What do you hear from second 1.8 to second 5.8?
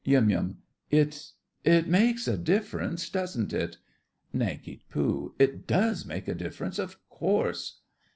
makes a difference, doesn't it? NANK. It